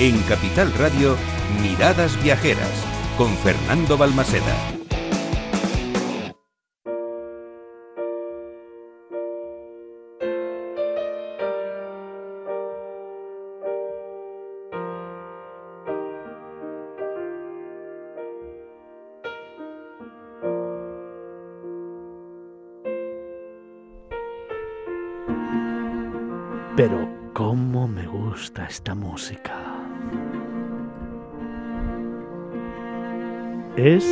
[0.00, 1.16] En Capital Radio,
[1.60, 2.84] Miradas Viajeras,
[3.16, 4.44] con Fernando Balmaseda.
[26.76, 29.77] Pero cómo me gusta esta música.
[33.78, 34.04] Es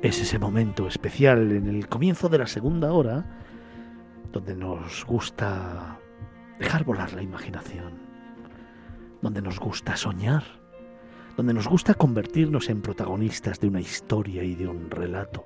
[0.00, 3.22] es ese momento especial en el comienzo de la segunda hora
[4.32, 5.98] donde nos gusta
[6.58, 7.98] dejar volar la imaginación,
[9.20, 10.42] donde nos gusta soñar,
[11.36, 15.44] donde nos gusta convertirnos en protagonistas de una historia y de un relato,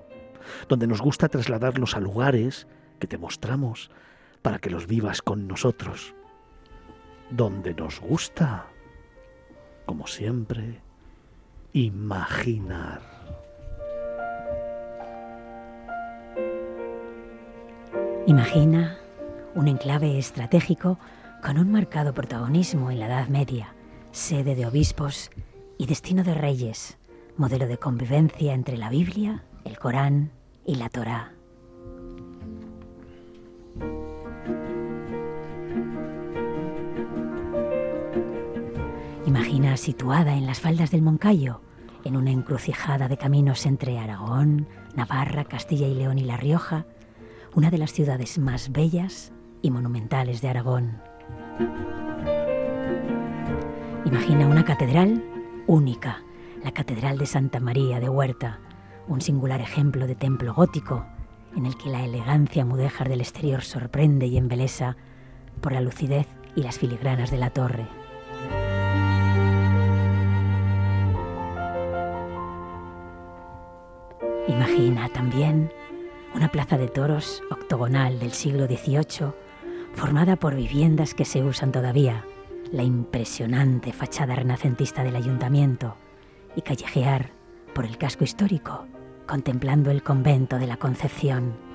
[0.68, 2.68] donde nos gusta trasladarlos a lugares
[3.00, 3.90] que te mostramos
[4.42, 6.14] para que los vivas con nosotros,
[7.28, 8.66] donde nos gusta,
[9.84, 10.80] como siempre,
[11.72, 13.00] imaginar.
[18.26, 18.98] Imagina
[19.54, 20.98] un enclave estratégico
[21.42, 23.74] con un marcado protagonismo en la Edad Media,
[24.12, 25.30] sede de obispos
[25.78, 26.98] y destino de reyes,
[27.36, 30.32] modelo de convivencia entre la Biblia, el Corán
[30.66, 31.37] y la Torá.
[39.28, 41.60] Imagina situada en las faldas del Moncayo,
[42.02, 46.86] en una encrucijada de caminos entre Aragón, Navarra, Castilla y León y La Rioja,
[47.54, 51.02] una de las ciudades más bellas y monumentales de Aragón.
[54.06, 55.22] Imagina una catedral
[55.66, 56.22] única,
[56.64, 58.60] la Catedral de Santa María de Huerta,
[59.08, 61.04] un singular ejemplo de templo gótico
[61.54, 64.96] en el que la elegancia mudéjar del exterior sorprende y embelesa
[65.60, 67.97] por la lucidez y las filigranas de la torre.
[74.48, 75.70] Imagina también
[76.34, 79.32] una plaza de toros octogonal del siglo XVIII,
[79.92, 82.24] formada por viviendas que se usan todavía,
[82.72, 85.96] la impresionante fachada renacentista del ayuntamiento
[86.56, 87.30] y callejear
[87.74, 88.86] por el casco histórico,
[89.26, 91.67] contemplando el convento de la Concepción.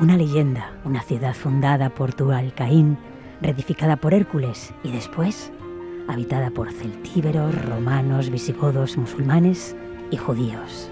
[0.00, 2.98] Una leyenda, una ciudad fundada por Tualcaín,
[3.40, 5.50] reedificada por Hércules y después
[6.08, 9.76] habitada por celtíberos, romanos, visigodos, musulmanes
[10.10, 10.90] y judíos.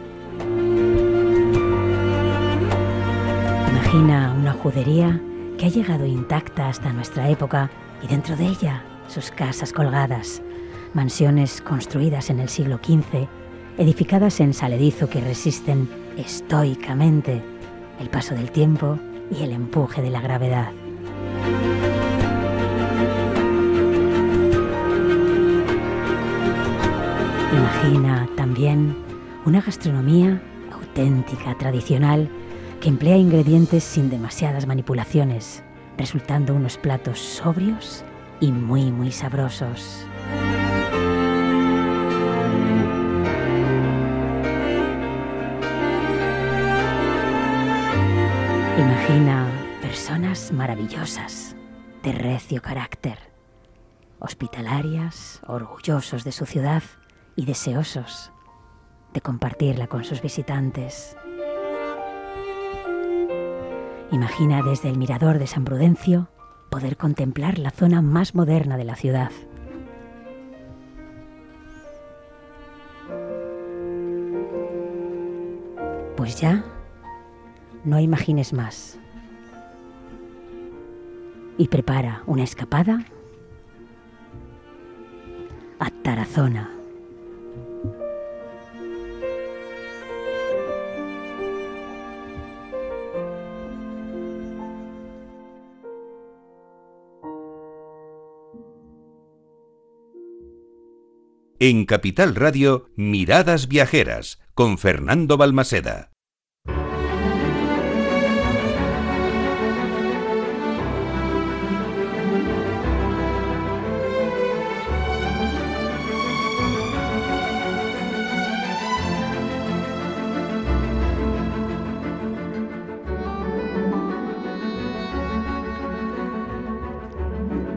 [3.70, 5.20] Imagina una judería
[5.56, 7.70] que ha llegado intacta hasta nuestra época
[8.02, 10.42] y dentro de ella sus casas colgadas,
[10.92, 13.26] mansiones construidas en el siglo XV,
[13.78, 15.88] edificadas en saledizo que resisten
[16.18, 17.42] estoicamente
[18.00, 18.98] el paso del tiempo
[19.30, 20.72] y el empuje de la gravedad.
[27.52, 28.96] Imagina también
[29.44, 30.42] una gastronomía
[30.72, 32.28] auténtica, tradicional,
[32.80, 35.62] que emplea ingredientes sin demasiadas manipulaciones,
[35.96, 38.04] resultando unos platos sobrios
[38.40, 40.06] y muy, muy sabrosos.
[48.78, 49.50] Imagina
[49.80, 51.56] personas maravillosas,
[52.02, 53.18] de recio carácter,
[54.18, 56.82] hospitalarias, orgullosos de su ciudad
[57.36, 58.32] y deseosos
[59.14, 61.16] de compartirla con sus visitantes.
[64.12, 66.28] Imagina desde el mirador de San Prudencio
[66.68, 69.30] poder contemplar la zona más moderna de la ciudad.
[76.18, 76.62] Pues ya,
[77.86, 78.98] no imagines más.
[81.56, 83.06] Y prepara una escapada
[85.78, 86.72] a Tarazona.
[101.58, 106.15] En Capital Radio, Miradas Viajeras, con Fernando Balmaseda.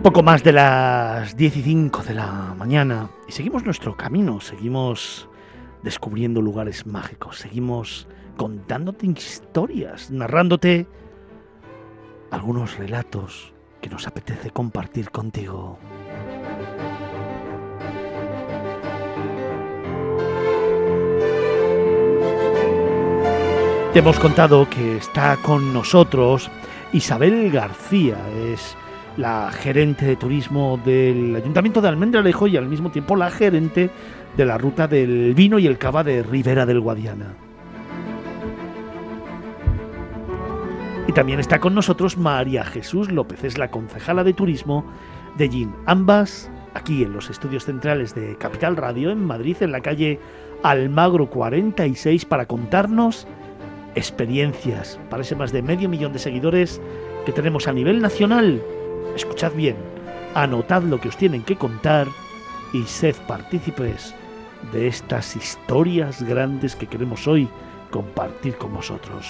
[0.04, 5.28] Poco más de las 10 y 5 de la mañana y seguimos nuestro camino, seguimos
[5.84, 8.07] descubriendo lugares mágicos, seguimos
[8.38, 10.88] contándote historias, narrándote
[12.31, 13.51] algunos relatos
[13.81, 15.78] que nos apetece compartir contigo.
[23.92, 26.50] Te hemos contado que está con nosotros
[26.94, 28.78] Isabel García, es
[29.19, 33.89] la gerente de turismo del Ayuntamiento de Almendralejo y al mismo tiempo la gerente
[34.38, 37.36] de la ruta del vino y el cava de Ribera del Guadiana.
[41.06, 44.86] Y también está con nosotros María Jesús López, es la concejala de turismo
[45.38, 45.75] de GIN.
[45.86, 50.18] Ambas aquí en los estudios centrales de Capital Radio en Madrid, en la calle
[50.63, 53.27] Almagro 46, para contarnos
[53.95, 56.80] experiencias para ese más de medio millón de seguidores
[57.25, 58.62] que tenemos a nivel nacional
[59.19, 59.75] Escuchad bien,
[60.33, 62.07] anotad lo que os tienen que contar
[62.71, 64.16] y sed partícipes
[64.71, 67.50] de estas historias grandes que queremos hoy
[67.92, 69.27] compartir con vosotros.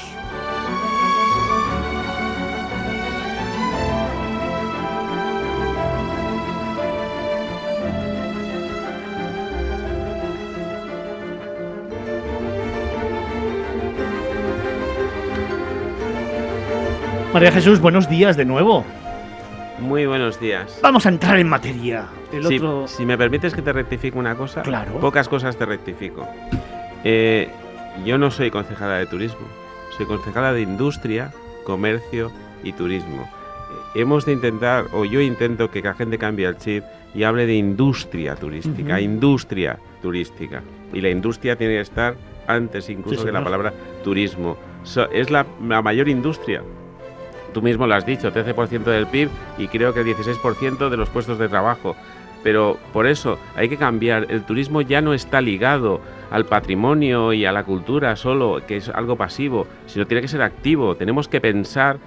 [17.34, 18.86] María Jesús, buenos días de nuevo.
[19.82, 20.80] Muy buenos días.
[20.84, 22.08] Vamos a entrar en materia.
[22.88, 25.00] si, me permites que te rectifique una cosa, claro.
[25.00, 26.28] pocas cosas te rectifico.
[27.04, 27.50] Eh,
[28.06, 29.48] yo no soy concejala de turismo,
[29.98, 31.32] soy concejala de industria,
[31.66, 32.32] comercio
[32.64, 33.30] y turismo.
[33.96, 36.84] Hemos de intentar, o yo intento que la gente cambie el chip
[37.16, 40.62] y hable de industria turística, industria turística.
[40.94, 42.16] Y la industria tiene que estar
[42.48, 43.74] antes incluso que la palabra
[44.04, 44.58] turismo.
[45.12, 46.62] es la mayor industria
[47.54, 51.10] Tú mismo lo has dicho, 13% del PIB y creo que el 16% de los
[51.10, 51.96] puestos de trabajo.
[52.44, 54.28] Pero por eso hay que cambiar.
[54.30, 56.00] El turismo ya no está ligado
[56.32, 60.42] al patrimonio y a la cultura solo, que es algo pasivo, sino tiene que ser
[60.42, 60.96] activo.
[60.96, 61.98] Tenemos que pensar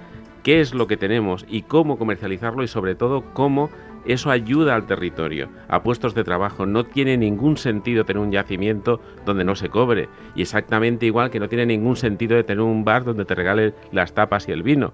[0.41, 3.69] qué es lo que tenemos y cómo comercializarlo y sobre todo cómo
[4.05, 6.65] eso ayuda al territorio, a puestos de trabajo.
[6.65, 10.09] No tiene ningún sentido tener un yacimiento donde no se cobre.
[10.35, 13.73] Y exactamente igual que no tiene ningún sentido de tener un bar donde te regalen
[13.91, 14.93] las tapas y el vino.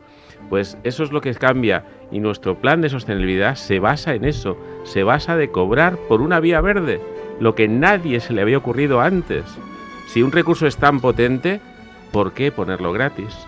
[0.49, 1.85] Pues eso es lo que cambia.
[2.11, 4.57] Y nuestro plan de sostenibilidad se basa en eso.
[4.83, 7.01] Se basa de cobrar por una vía verde.
[7.39, 9.45] Lo que nadie se le había ocurrido antes.
[10.07, 11.61] Si un recurso es tan potente,
[12.11, 13.47] ¿por qué ponerlo gratis?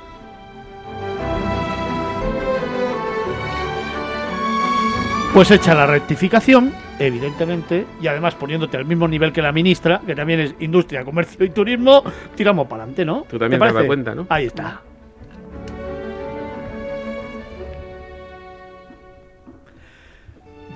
[5.34, 10.14] Pues hecha la rectificación, evidentemente, y además poniéndote al mismo nivel que la ministra, que
[10.14, 12.04] también es Industria, Comercio y Turismo,
[12.36, 13.26] tiramos para adelante, ¿no?
[13.30, 14.28] Tú también te, das cuenta, ¿no?
[14.28, 14.82] Ahí está.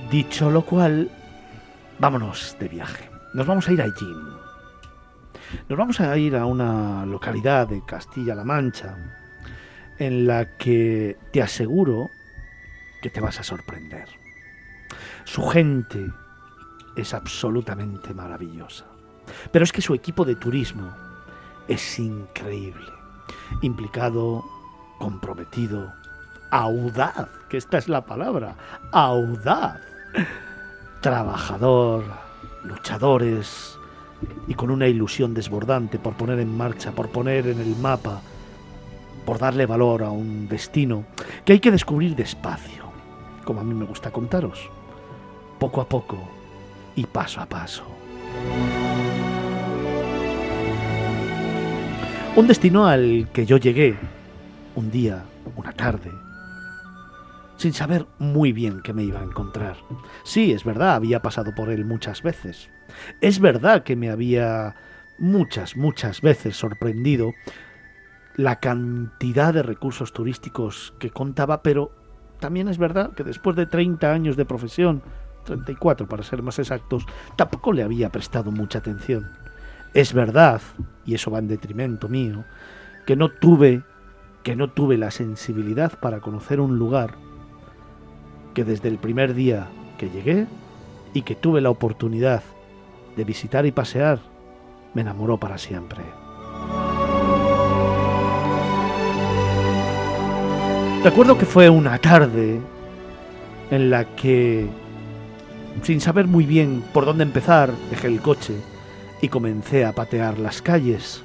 [0.09, 1.11] Dicho lo cual,
[1.99, 3.09] vámonos de viaje.
[3.33, 4.23] Nos vamos a ir a Jin.
[5.67, 8.95] Nos vamos a ir a una localidad de Castilla-La Mancha
[9.99, 12.09] en la que te aseguro
[13.01, 14.24] que te vas a sorprender.
[15.25, 16.13] Su gente
[16.95, 18.85] es absolutamente maravillosa.
[19.51, 20.93] Pero es que su equipo de turismo
[21.67, 22.91] es increíble.
[23.63, 24.45] Implicado,
[24.99, 25.91] comprometido,
[26.51, 28.55] audaz, que esta es la palabra,
[28.91, 29.81] audaz.
[31.01, 32.03] Trabajador,
[32.63, 33.77] luchadores
[34.47, 38.21] y con una ilusión desbordante por poner en marcha, por poner en el mapa,
[39.25, 41.03] por darle valor a un destino
[41.43, 42.85] que hay que descubrir despacio,
[43.43, 44.69] como a mí me gusta contaros
[45.59, 46.17] poco a poco
[46.95, 47.83] y paso a paso.
[52.35, 53.95] Un destino al que yo llegué
[54.75, 55.23] un día,
[55.55, 56.11] una tarde,
[57.57, 59.77] sin saber muy bien qué me iba a encontrar.
[60.23, 62.69] Sí, es verdad, había pasado por él muchas veces.
[63.21, 64.75] Es verdad que me había
[65.17, 67.31] muchas, muchas veces sorprendido
[68.35, 71.91] la cantidad de recursos turísticos que contaba, pero
[72.39, 75.01] también es verdad que después de 30 años de profesión,
[75.45, 79.31] 34 para ser más exactos, tampoco le había prestado mucha atención.
[79.93, 80.61] Es verdad,
[81.05, 82.43] y eso va en detrimento mío,
[83.05, 83.83] que no tuve
[84.43, 87.15] que no tuve la sensibilidad para conocer un lugar
[88.53, 90.45] que desde el primer día que llegué
[91.15, 92.43] y que tuve la oportunidad
[93.17, 94.19] de visitar y pasear,
[94.93, 96.03] me enamoró para siempre.
[101.03, 102.59] Recuerdo que fue una tarde
[103.71, 104.67] en la que
[105.83, 108.55] sin saber muy bien por dónde empezar, dejé el coche
[109.21, 111.23] y comencé a patear las calles.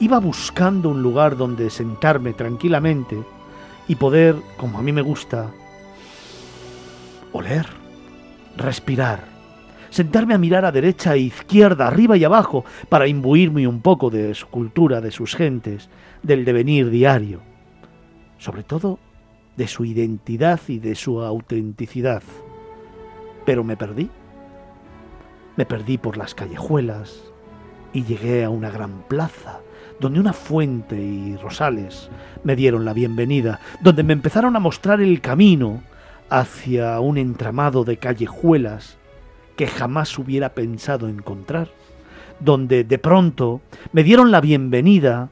[0.00, 3.22] Iba buscando un lugar donde sentarme tranquilamente
[3.88, 5.50] y poder, como a mí me gusta,
[7.32, 7.66] oler,
[8.56, 9.24] respirar,
[9.90, 14.34] sentarme a mirar a derecha e izquierda, arriba y abajo, para imbuirme un poco de
[14.34, 15.88] su cultura, de sus gentes,
[16.22, 17.40] del devenir diario,
[18.38, 18.98] sobre todo
[19.56, 22.22] de su identidad y de su autenticidad.
[23.44, 24.10] Pero me perdí.
[25.56, 27.32] Me perdí por las callejuelas
[27.92, 29.60] y llegué a una gran plaza,
[30.00, 32.10] donde una fuente y rosales
[32.42, 35.82] me dieron la bienvenida, donde me empezaron a mostrar el camino
[36.30, 38.96] hacia un entramado de callejuelas
[39.56, 41.68] que jamás hubiera pensado encontrar,
[42.40, 43.60] donde de pronto
[43.92, 45.28] me dieron la bienvenida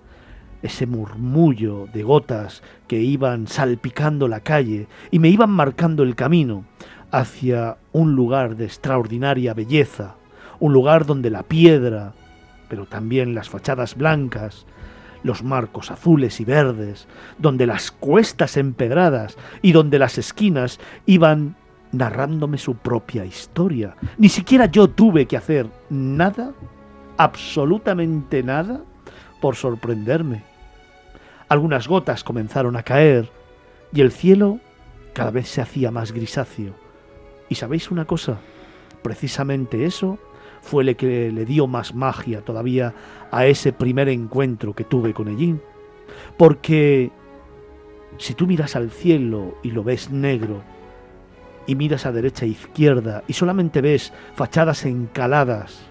[0.63, 6.67] ese murmullo de gotas que iban salpicando la calle y me iban marcando el camino
[7.11, 10.17] hacia un lugar de extraordinaria belleza,
[10.59, 12.13] un lugar donde la piedra,
[12.69, 14.67] pero también las fachadas blancas,
[15.23, 17.07] los marcos azules y verdes,
[17.39, 21.57] donde las cuestas empedradas y donde las esquinas iban
[21.93, 23.97] narrándome su propia historia.
[24.17, 26.53] Ni siquiera yo tuve que hacer nada,
[27.17, 28.83] absolutamente nada,
[29.41, 30.45] por sorprenderme.
[31.49, 33.31] Algunas gotas comenzaron a caer
[33.93, 34.61] y el cielo
[35.13, 36.75] cada vez se hacía más grisáceo.
[37.51, 38.39] ¿Y sabéis una cosa?
[39.03, 40.19] Precisamente eso
[40.63, 42.95] fue lo que le dio más magia todavía
[43.31, 45.61] a ese primer encuentro que tuve con Ellín.
[46.39, 47.11] Porque
[48.17, 50.63] si tú miras al cielo y lo ves negro,
[51.67, 55.83] y miras a derecha e izquierda y solamente ves fachadas encaladas,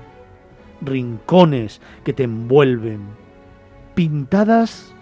[0.81, 3.01] rincones que te envuelven,
[3.95, 4.93] pintadas,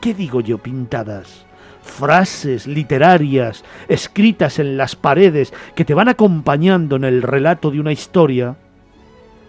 [0.00, 1.46] ¿qué digo yo pintadas?
[1.90, 7.92] Frases literarias escritas en las paredes que te van acompañando en el relato de una
[7.92, 8.56] historia,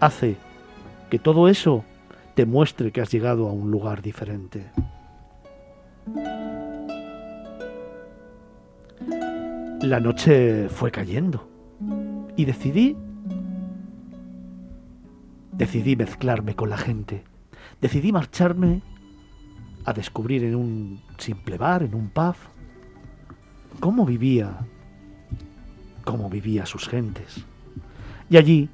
[0.00, 0.36] hace
[1.08, 1.84] que todo eso
[2.34, 4.66] te muestre que has llegado a un lugar diferente.
[9.80, 11.48] La noche fue cayendo
[12.36, 12.96] y decidí
[15.52, 17.24] decidí mezclarme con la gente.
[17.80, 18.82] Decidí marcharme
[19.84, 22.36] a descubrir en un simple bar, en un pub,
[23.80, 24.58] cómo vivía,
[26.04, 27.44] cómo vivía sus gentes.
[28.30, 28.68] Y allí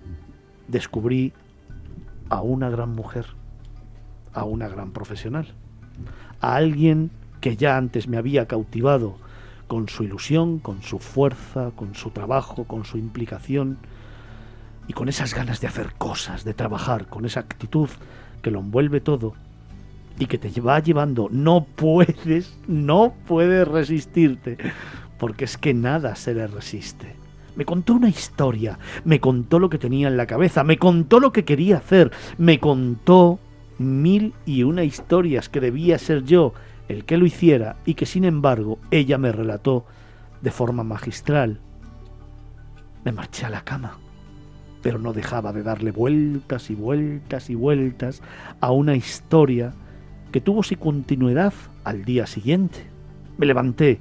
[0.69, 1.33] descubrí
[2.29, 3.27] a una gran mujer,
[4.33, 5.55] a una gran profesional,
[6.41, 7.11] a alguien
[7.41, 9.17] que ya antes me había cautivado
[9.67, 13.79] con su ilusión, con su fuerza, con su trabajo, con su implicación
[14.87, 17.89] y con esas ganas de hacer cosas, de trabajar, con esa actitud
[18.43, 19.35] que lo envuelve todo
[20.19, 21.29] y que te va llevando.
[21.31, 24.59] No puedes, no puedes resistirte,
[25.19, 27.17] porque es que nada se le resiste.
[27.57, 31.33] Me contó una historia, me contó lo que tenía en la cabeza, me contó lo
[31.33, 33.41] que quería hacer, me contó
[33.79, 36.53] mil y una historias que debía ser yo
[36.89, 39.87] el que lo hiciera y que sin embargo ella me relató
[40.41, 41.61] de forma magistral.
[43.05, 43.99] Me marché a la cama,
[44.81, 48.23] pero no dejaba de darle vueltas y vueltas y vueltas
[48.61, 49.75] a una historia
[50.31, 51.53] que tuvo su continuidad
[51.85, 52.87] al día siguiente.
[53.37, 54.01] Me levanté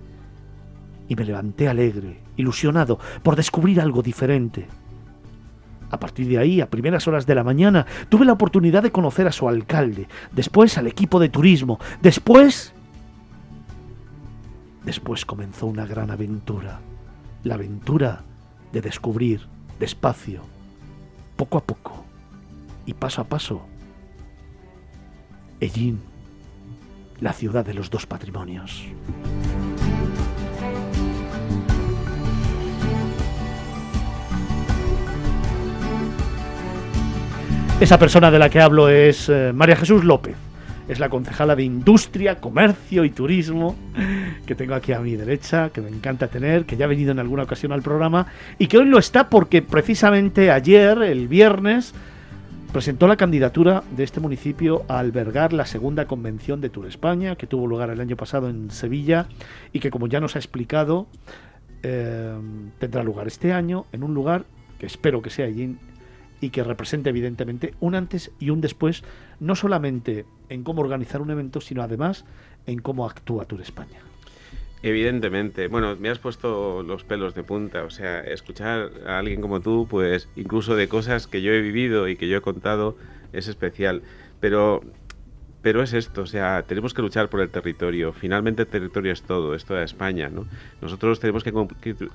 [1.07, 4.67] y me levanté alegre, ilusionado por descubrir algo diferente.
[5.89, 9.27] A partir de ahí, a primeras horas de la mañana, tuve la oportunidad de conocer
[9.27, 12.73] a su alcalde, después al equipo de turismo, después
[14.87, 16.79] Después comenzó una gran aventura,
[17.43, 18.23] la aventura
[18.71, 19.41] de descubrir
[19.81, 20.39] despacio,
[21.35, 22.05] poco a poco
[22.85, 23.65] y paso a paso,
[25.59, 25.99] Ellín,
[27.19, 28.85] la ciudad de los dos patrimonios.
[37.79, 40.35] Esa persona de la que hablo es eh, María Jesús López
[40.87, 43.75] es la concejala de Industria, Comercio y Turismo,
[44.45, 47.19] que tengo aquí a mi derecha, que me encanta tener, que ya ha venido en
[47.19, 51.93] alguna ocasión al programa y que hoy lo está porque precisamente ayer, el viernes,
[52.71, 57.47] presentó la candidatura de este municipio a albergar la segunda convención de Tour España, que
[57.47, 59.27] tuvo lugar el año pasado en Sevilla
[59.73, 61.07] y que, como ya nos ha explicado,
[61.83, 62.37] eh,
[62.79, 64.45] tendrá lugar este año en un lugar
[64.79, 65.77] que espero que sea allí
[66.41, 69.03] y que represente evidentemente un antes y un después,
[69.39, 72.25] no solamente en cómo organizar un evento, sino además
[72.65, 74.06] en cómo actúa Tour España.
[74.83, 79.59] Evidentemente, bueno, me has puesto los pelos de punta, o sea, escuchar a alguien como
[79.59, 82.95] tú, pues incluso de cosas que yo he vivido y que yo he contado,
[83.33, 84.03] es especial.
[84.39, 84.83] Pero
[85.67, 88.13] pero es esto, o sea, tenemos que luchar por el territorio.
[88.13, 90.45] Finalmente el territorio es todo, es toda España, ¿no?
[90.81, 91.51] Nosotros tenemos que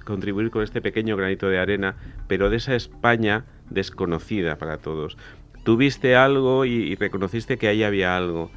[0.05, 1.97] contribuir con este pequeño granito de arena,
[2.29, 5.19] pero de esa España desconocida para todos.
[5.65, 8.51] Tuviste algo y, reconociste que ahí había algo.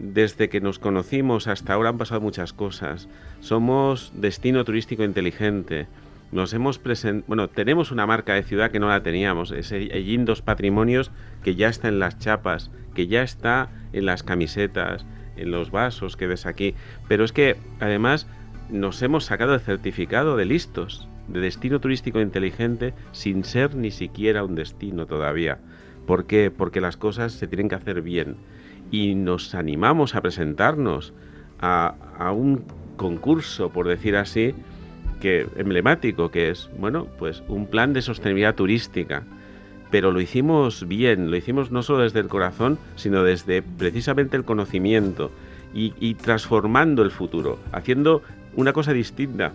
[0.00, 3.06] Desde que nos conocimos hasta ahora han pasado muchas cosas.
[3.40, 5.88] Somos destino turístico inteligente.
[6.32, 6.80] nos hemos
[7.26, 11.10] bueno, tenemos una marca de ciudad que no la teníamos, ese Ellín Dos Patrimonios
[11.44, 15.04] que ya está en las chapas, que ya está en las camisetas,
[15.36, 16.74] en los vasos que ves aquí,
[17.06, 18.26] pero es que además
[18.70, 24.44] nos hemos sacado el certificado de listos, de destino turístico inteligente, sin ser ni siquiera
[24.44, 25.58] un destino todavía.
[26.06, 26.50] ¿Por qué?
[26.50, 28.36] Porque las cosas se tienen que hacer bien
[28.90, 31.12] y nos animamos a presentarnos
[31.60, 31.94] a,
[32.34, 32.64] un
[32.96, 34.54] concurso, por decir así,
[35.20, 39.24] que emblemático, que es, bueno, pues un plan de sostenibilidad turística.
[39.90, 44.44] Pero lo hicimos bien, lo hicimos no solo desde el corazón, sino desde precisamente el
[44.44, 45.30] conocimiento
[45.72, 48.22] y transformando el futuro, haciendo
[48.56, 49.52] una cosa distinta.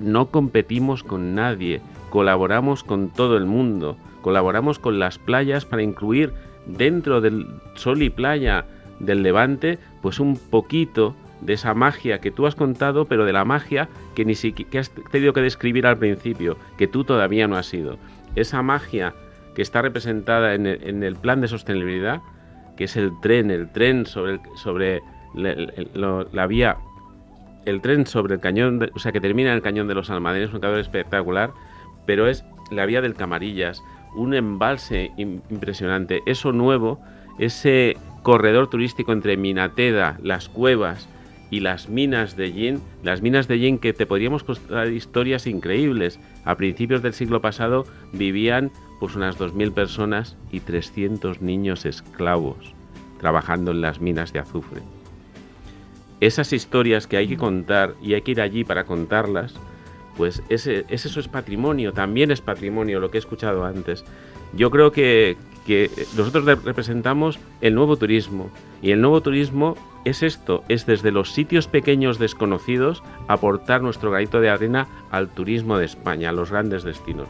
[0.00, 1.80] No competimos con nadie,
[2.10, 6.32] colaboramos con todo el mundo, colaboramos con las playas para incluir
[6.66, 8.64] dentro del sol y playa
[9.00, 13.44] del Levante, pues un poquito de esa magia que tú has contado, pero de la
[13.44, 17.56] magia que ni siquiera que has tenido que describir al principio, que tú todavía no
[17.56, 17.98] has sido.
[18.34, 19.14] Esa magia
[19.54, 22.20] que está representada en el, plan de sostenibilidad,
[22.76, 25.02] que es el tren, el tren sobre, sobre
[25.34, 26.76] la vía,
[27.64, 30.52] el tren sobre el cañón, o sea, que termina en el cañón de los Almadenes,
[30.52, 31.52] un cadáver espectacular,
[32.06, 33.82] pero es la vía del Camarillas,
[34.16, 37.00] un embalse impresionante, eso nuevo,
[37.38, 41.08] ese corredor turístico entre Minateda, las cuevas,
[41.50, 46.18] y las minas de Yin, las minas de Yin que te podríamos contar historias increíbles.
[46.44, 52.74] A principios del siglo pasado vivían pues unas 2.000 personas y 300 niños esclavos
[53.18, 54.82] trabajando en las minas de azufre.
[56.20, 59.54] Esas historias que hay que contar y hay que ir allí para contarlas,
[60.16, 64.04] pues ese, eso es patrimonio, también es patrimonio lo que he escuchado antes.
[64.54, 70.62] Yo creo que, que nosotros representamos el nuevo turismo y el nuevo turismo es esto,
[70.68, 76.30] es desde los sitios pequeños desconocidos aportar nuestro granito de arena al turismo de España,
[76.30, 77.28] a los grandes destinos.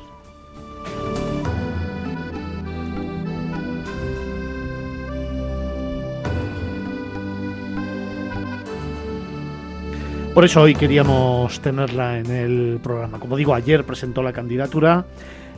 [10.37, 13.19] Por eso hoy queríamos tenerla en el programa.
[13.19, 15.07] Como digo, ayer presentó la candidatura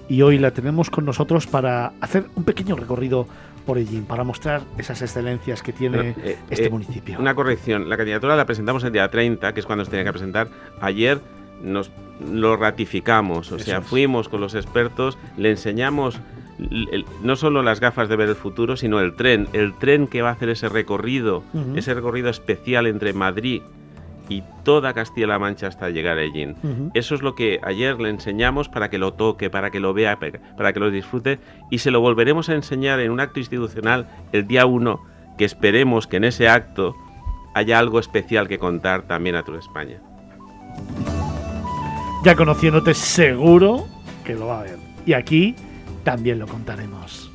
[0.08, 3.26] y hoy la tenemos con nosotros para hacer un pequeño recorrido
[3.66, 7.18] por Ellín, para mostrar esas excelencias que tiene eh, este eh, municipio.
[7.18, 10.12] Una corrección, la candidatura la presentamos el día 30, que es cuando se tenía que
[10.12, 10.46] presentar.
[10.80, 11.18] Ayer
[11.60, 11.90] nos
[12.32, 16.20] lo ratificamos, o sea, fuimos con los expertos, le enseñamos
[17.24, 20.28] no solo las gafas de ver el futuro, sino el tren, el tren que va
[20.28, 21.42] a hacer ese recorrido,
[21.74, 23.62] ese recorrido especial entre Madrid
[24.28, 26.56] y toda Castilla-La Mancha hasta llegar a Ellín.
[26.94, 30.18] Eso es lo que ayer le enseñamos para que lo toque, para que lo vea,
[30.18, 31.38] para que lo disfrute
[31.70, 35.00] y se lo volveremos a enseñar en un acto institucional el día 1,
[35.38, 36.94] que esperemos que en ese acto
[37.54, 40.00] haya algo especial que contar también a toda España.
[42.24, 43.86] Ya conociéndote seguro
[44.24, 44.78] que lo va a ver.
[45.06, 45.54] Y aquí
[46.04, 47.30] también lo contaremos.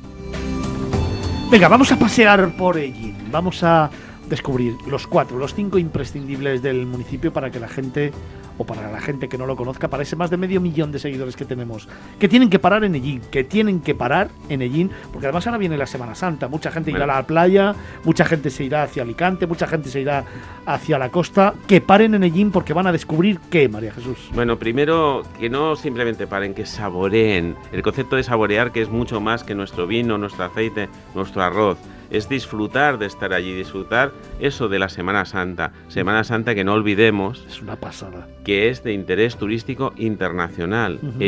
[1.50, 3.16] Venga, vamos a pasear por Ellín.
[3.30, 3.90] Vamos a
[4.28, 8.12] descubrir los cuatro, los cinco imprescindibles del municipio para que la gente,
[8.58, 10.98] o para la gente que no lo conozca, para ese más de medio millón de
[10.98, 14.90] seguidores que tenemos, que tienen que parar en Ellín, que tienen que parar en Ellín,
[15.12, 18.50] porque además ahora viene la Semana Santa, mucha gente irá a la playa, mucha gente
[18.50, 20.24] se irá hacia Alicante, mucha gente se irá
[20.66, 24.30] hacia la costa, que paren en Ellín porque van a descubrir qué, María Jesús.
[24.34, 29.20] Bueno, primero que no simplemente paren, que saboreen, el concepto de saborear que es mucho
[29.20, 31.78] más que nuestro vino, nuestro aceite, nuestro arroz
[32.14, 35.72] es disfrutar de estar allí, disfrutar eso de la Semana Santa.
[35.88, 37.44] Semana Santa que no olvidemos.
[37.48, 38.28] Es una pasada.
[38.44, 41.00] Que es de interés turístico internacional.
[41.02, 41.24] Uh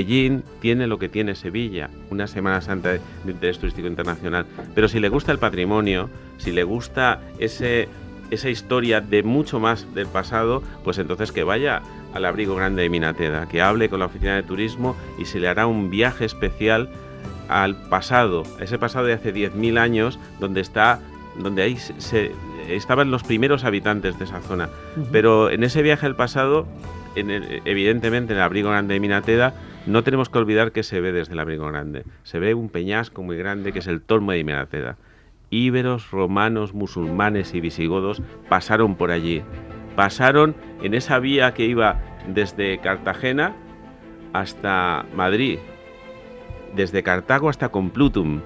[0.60, 4.46] tiene lo que tiene Sevilla, una Semana Santa de, interés turístico internacional.
[4.74, 7.88] Pero si le gusta el patrimonio, si le gusta ese,
[8.30, 11.82] esa historia de mucho más del pasado, pues entonces que vaya
[12.14, 15.48] al abrigo grande de Minateda, que hable con la oficina de turismo y se le
[15.48, 16.88] hará un viaje especial
[17.48, 21.00] al pasado, ese pasado de hace 10.000 años, donde está,
[21.38, 22.32] donde ahí se,
[22.68, 24.68] estaban los primeros habitantes de esa zona.
[25.12, 26.66] Pero en ese viaje al pasado,
[27.14, 27.30] en
[27.64, 29.54] evidentemente en el abrigo grande de Minateda,
[29.86, 32.04] no tenemos que olvidar que se ve desde el abrigo grande.
[32.24, 34.96] Se ve un peñasco muy grande que es el Tolmo de Minateda.
[35.50, 39.42] Íberos, romanos, musulmanes y visigodos pasaron por allí.
[39.94, 43.54] Pasaron en esa vía que iba desde Cartagena
[44.32, 45.58] hasta Madrid,
[46.76, 48.42] desde Cartago hasta Complutum.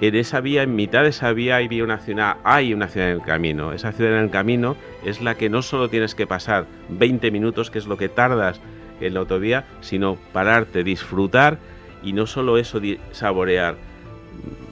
[0.00, 3.16] En esa vía, en mitad de esa vía, había una ciudad, hay una ciudad en
[3.16, 3.72] el camino.
[3.72, 7.70] Esa ciudad en el camino es la que no solo tienes que pasar 20 minutos,
[7.70, 8.60] que es lo que tardas
[9.00, 11.58] en la autovía, sino pararte, disfrutar
[12.02, 12.80] y no solo eso,
[13.12, 13.76] saborear.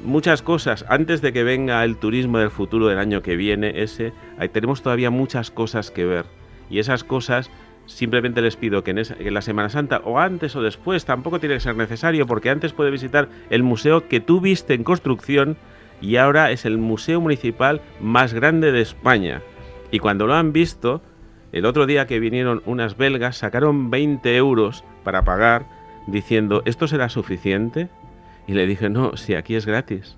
[0.04, 4.12] Muchas cosas, antes de que venga el turismo del futuro del año que viene, ese,
[4.52, 6.24] tenemos todavía muchas cosas que ver.
[6.70, 7.50] Y esas cosas
[7.88, 11.60] simplemente les pido que en, la Semana Santa o antes o después, tampoco tiene que
[11.60, 15.56] ser necesario, porque antes puede visitar el museo que tú viste en construcción
[16.00, 19.42] y ahora es el museo municipal más grande de España.
[19.90, 21.02] Y cuando lo han visto,
[21.50, 25.66] el otro día que vinieron unas belgas sacaron 20 euros para pagar
[26.06, 27.88] diciendo, ¿esto será suficiente?
[28.46, 30.16] Y le dije, no, si aquí es gratis.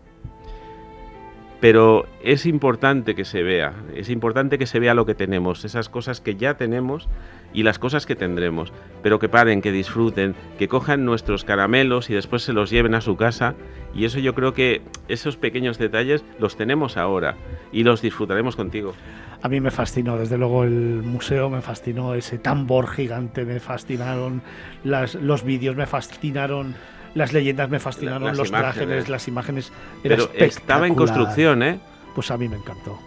[1.61, 5.90] Pero es importante que se vea, es importante que se vea lo que tenemos, esas
[5.90, 7.09] cosas que ya tenemos
[7.53, 8.73] y las cosas que tendremos.
[9.03, 13.03] Pero que paren, que disfruten, que cojan nuestros caramelos y después se los lleven a
[13.03, 13.55] su casa.
[13.94, 17.37] Y eso yo creo que esos pequeños detalles los tenemos ahora
[17.73, 18.94] y los disfrutaremos contigo.
[19.42, 24.42] A mí me fascinó, desde luego el museo me fascinó, ese tambor gigante, me fascinaron
[24.85, 26.75] los vídeos, me fascinaron
[27.14, 28.87] las leyendas, me fascinaron las los imágenes.
[28.87, 29.73] trajes, las imágenes.
[30.05, 31.81] Era Pero estaba en construcción, ¿eh?
[32.14, 32.99] Pues a mí me encantó.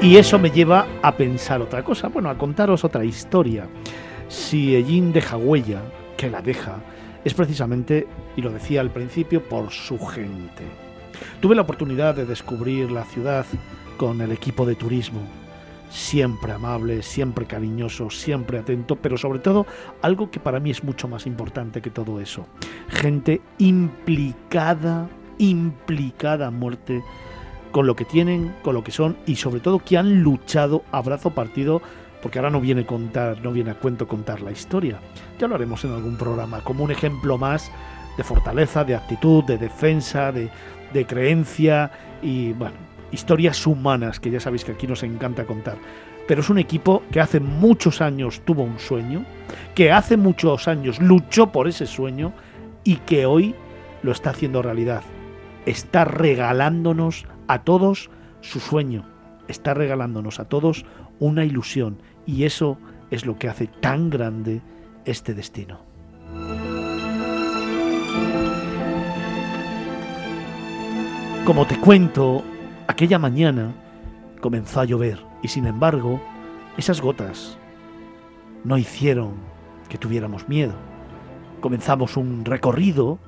[0.00, 3.66] Y eso me lleva a pensar otra cosa, bueno, a contaros otra historia.
[4.28, 5.82] Si Ellín deja huella,
[6.16, 6.76] que la deja,
[7.24, 10.64] es precisamente, y lo decía al principio, por su gente.
[11.40, 13.44] Tuve la oportunidad de descubrir la ciudad
[13.96, 15.20] con el equipo de turismo,
[15.90, 19.66] siempre amable, siempre cariñoso, siempre atento, pero sobre todo
[20.02, 22.46] algo que para mí es mucho más importante que todo eso.
[22.88, 27.02] Gente implicada, implicada a muerte
[27.72, 31.02] con lo que tienen, con lo que son y sobre todo que han luchado a
[31.02, 31.82] brazo partido
[32.22, 34.98] porque ahora no viene a contar, no viene a cuento contar la historia.
[35.38, 37.70] Ya lo haremos en algún programa, como un ejemplo más
[38.16, 40.50] de fortaleza, de actitud, de defensa, de,
[40.92, 42.76] de creencia y bueno,
[43.12, 45.76] historias humanas que ya sabéis que aquí nos encanta contar.
[46.26, 49.24] Pero es un equipo que hace muchos años tuvo un sueño,
[49.74, 52.32] que hace muchos años luchó por ese sueño
[52.84, 53.54] y que hoy
[54.02, 55.02] lo está haciendo realidad.
[55.64, 59.04] Está regalándonos a todos su sueño,
[59.48, 60.84] está regalándonos a todos
[61.18, 62.78] una ilusión y eso
[63.10, 64.60] es lo que hace tan grande
[65.04, 65.80] este destino.
[71.44, 72.44] Como te cuento,
[72.88, 73.74] aquella mañana
[74.40, 76.20] comenzó a llover y sin embargo
[76.78, 77.56] esas gotas
[78.64, 79.34] no hicieron
[79.88, 80.72] que tuviéramos miedo.
[81.60, 83.18] Comenzamos un recorrido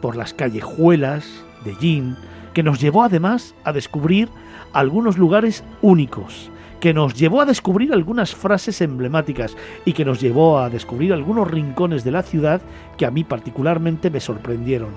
[0.00, 2.16] por las callejuelas de Jin
[2.54, 4.28] que nos llevó además a descubrir
[4.72, 9.54] algunos lugares únicos, que nos llevó a descubrir algunas frases emblemáticas
[9.84, 12.62] y que nos llevó a descubrir algunos rincones de la ciudad
[12.96, 14.90] que a mí particularmente me sorprendieron,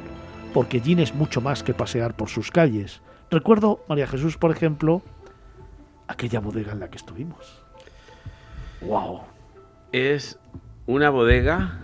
[0.53, 3.01] porque Jin es mucho más que pasear por sus calles.
[3.33, 5.01] Recuerdo, María Jesús, por ejemplo,
[6.07, 7.63] aquella bodega en la que estuvimos.
[8.81, 9.21] ¡Wow!
[9.91, 10.37] Es
[10.85, 11.79] una bodega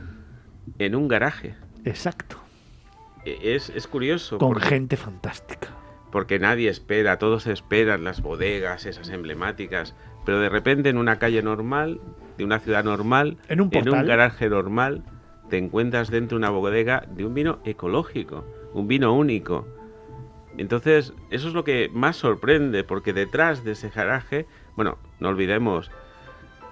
[0.78, 1.56] en un garaje.
[1.86, 2.38] Exacto.
[3.26, 4.38] E- Es, es curioso.
[4.38, 5.70] Con porque- gente fantástica.
[6.12, 11.42] porque nadie espera, todos esperan las bodegas, esas emblemáticas, pero de repente en una calle
[11.42, 12.00] normal,
[12.38, 14.06] de una ciudad normal, En un portal.
[14.06, 15.04] garaje normal,
[15.50, 19.68] te encuentras dentro de una bodega de un vino ecológico, un vino único.
[20.60, 24.46] Entonces, eso es lo que más sorprende, porque detrás de ese garaje,
[24.76, 25.90] bueno, no olvidemos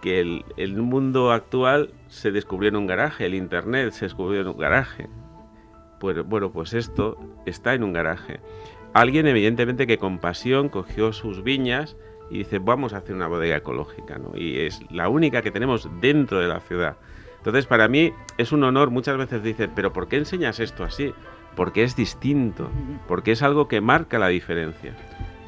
[0.02, 4.58] que el, mundo actual se descubrió en un garaje, el Internet se descubrió en un
[4.58, 5.08] garaje.
[6.02, 8.42] Pues, bueno, pues esto está en un garaje.
[8.94, 11.96] Alguien evidentemente que con pasión cogió sus viñas
[12.30, 14.34] y dice, vamos a hacer una bodega ecológica, ¿no?
[14.36, 16.98] Y es la única que tenemos dentro de la ciudad.
[17.38, 21.14] Entonces, para mí es un honor, muchas veces dicen, pero ¿por qué enseñas esto así?
[21.58, 22.70] Porque es distinto,
[23.10, 24.96] porque es algo que marca la diferencia.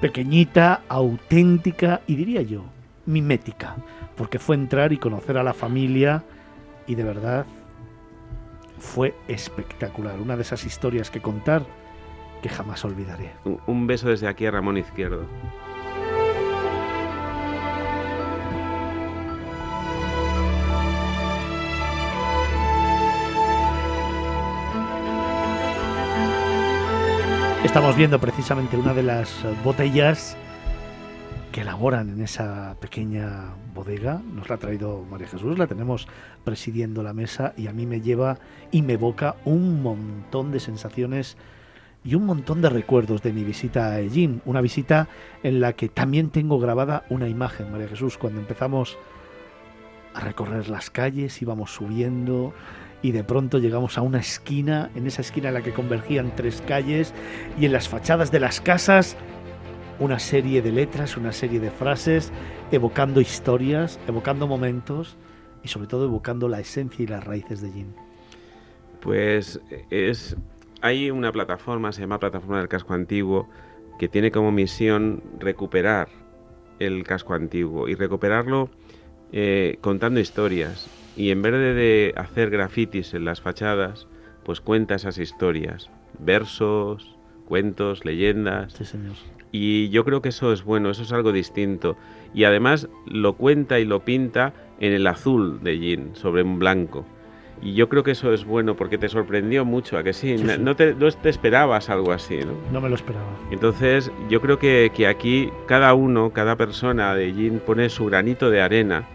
[0.02, 2.64] pequeñita, auténtica y diría yo,
[3.06, 3.76] mimética,
[4.18, 6.24] porque fue entrar y conocer a la familia
[6.88, 7.46] y de verdad
[8.80, 11.64] fue espectacular, una de esas historias que contar
[12.42, 13.32] que jamás olvidaré.
[13.44, 15.26] Un, un beso desde aquí a Ramón Izquierdo.
[27.64, 30.38] Estamos viendo precisamente una de las botellas
[31.52, 34.22] que elaboran en esa pequeña bodega.
[34.34, 36.08] Nos la ha traído María Jesús, la tenemos
[36.46, 38.38] presidiendo la mesa y a mí me lleva
[38.72, 41.36] y me evoca un montón de sensaciones
[42.06, 44.42] y un montón de recuerdos de mi visita a Ellín.
[44.46, 45.10] Una visita
[45.44, 48.98] en la que también tengo grabada una imagen, María Jesús, cuando empezamos
[50.14, 52.54] a recorrer las calles, íbamos subiendo
[53.02, 56.62] y de pronto llegamos a una esquina, en esa esquina en la que convergían tres
[56.68, 57.14] calles
[57.60, 59.16] y en las fachadas de las casas
[60.00, 62.32] una serie de letras, una serie de frases
[62.72, 65.18] evocando historias, evocando momentos
[65.64, 67.94] y sobre todo evocando la esencia y las raíces de Jin.
[69.02, 69.60] Pues
[69.90, 70.36] es
[70.82, 73.50] hay una plataforma, se llama Plataforma del Casco Antiguo,
[74.00, 76.08] que tiene como misión recuperar
[76.80, 78.70] el casco antiguo y recuperarlo
[79.34, 80.90] eh, contando historias.
[81.20, 84.08] Y en vez de hacer grafitis en las fachadas,
[84.46, 85.90] pues cuenta esas historias.
[86.18, 88.72] Versos, cuentos, leyendas.
[88.72, 89.16] Sí, señor.
[89.52, 91.98] Y yo creo que eso es bueno, eso es algo distinto.
[92.34, 97.06] Y además lo cuenta y lo pinta en el azul de Jean, sobre un blanco.
[97.62, 100.38] Y yo creo que eso es bueno porque te sorprendió mucho, ¿a que sí?
[100.38, 100.58] Sí, sí.
[100.62, 102.54] No, te, no te esperabas algo así, ¿no?
[102.72, 103.28] No me lo esperaba.
[103.52, 108.50] Entonces, yo creo que, que aquí cada uno, cada persona de Jin pone su granito
[108.50, 109.06] de arena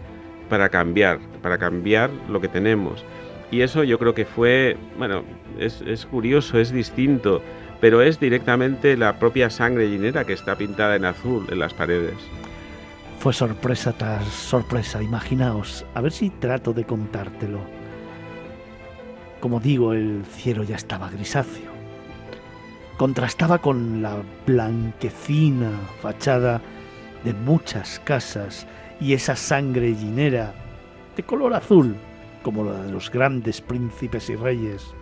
[0.49, 3.05] para cambiar, para cambiar lo que tenemos.
[3.51, 5.21] Y eso yo creo que fue, bueno,
[5.59, 7.39] es, es curioso, es distinto,
[7.79, 12.15] pero es directamente la propia sangre jinera que está pintada en azul en las paredes.
[13.19, 15.85] Fue sorpresa tras sorpresa, imaginaos.
[15.93, 17.59] A ver si trato de contártelo.
[19.39, 21.69] Como digo, el cielo ya estaba grisáceo.
[22.97, 25.69] Contrastaba con la blanquecina
[26.01, 26.59] fachada
[27.23, 28.65] de muchas casas
[28.99, 30.64] y esa sangre llinera
[31.15, 31.95] de color azul,
[32.43, 34.93] como la de los grandes príncipes y reyes,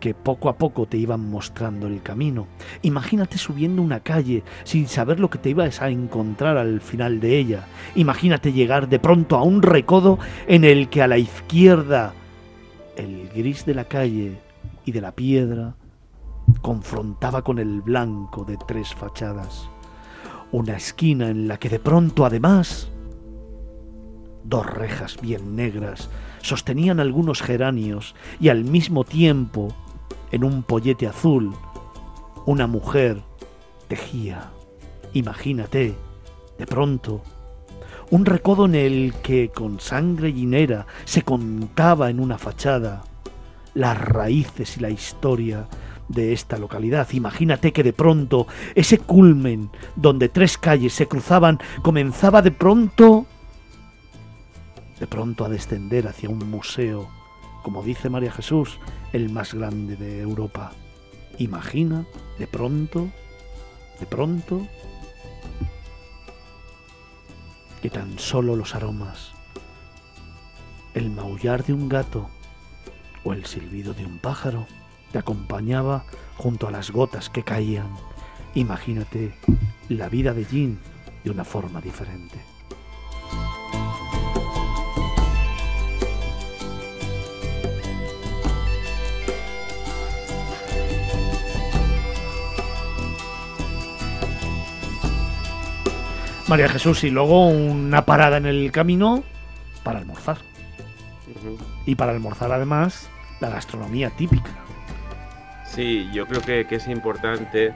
[0.00, 2.46] que poco a poco te iban mostrando el camino.
[2.82, 7.38] Imagínate subiendo una calle sin saber lo que te ibas a encontrar al final de
[7.38, 7.66] ella.
[7.94, 10.18] Imagínate llegar de pronto a un recodo
[10.48, 12.14] en el que a la izquierda
[12.96, 14.38] el gris de la calle
[14.84, 15.74] y de la piedra
[16.62, 19.68] confrontaba con el blanco de tres fachadas.
[20.52, 22.90] Una esquina en la que de pronto además
[24.44, 26.08] dos rejas bien negras
[26.42, 29.74] sostenían algunos geranios y al mismo tiempo,
[30.30, 31.52] en un pollete azul,
[32.46, 33.20] una mujer
[33.88, 34.50] tejía.
[35.12, 35.94] Imagínate,
[36.58, 37.22] de pronto,
[38.10, 43.02] un recodo en el que con sangre llinera se contaba en una fachada
[43.74, 45.68] las raíces y la historia
[46.08, 47.08] de esta localidad.
[47.12, 53.26] Imagínate que de pronto ese culmen donde tres calles se cruzaban comenzaba de pronto
[55.00, 57.08] de pronto a descender hacia un museo,
[57.62, 58.78] como dice María Jesús,
[59.12, 60.72] el más grande de Europa.
[61.38, 62.06] Imagina,
[62.38, 63.08] de pronto,
[63.98, 64.66] de pronto,
[67.80, 69.32] que tan solo los aromas,
[70.92, 72.28] el maullar de un gato
[73.24, 74.66] o el silbido de un pájaro
[75.12, 76.04] te acompañaba
[76.36, 77.88] junto a las gotas que caían.
[78.54, 79.34] Imagínate
[79.88, 80.78] la vida de Jean
[81.24, 82.59] de una forma diferente.
[96.50, 99.22] María Jesús y luego una parada en el camino
[99.84, 100.38] para almorzar.
[101.86, 103.08] Y para almorzar además
[103.38, 104.50] la gastronomía típica.
[105.64, 107.72] Sí, yo creo que, que es importante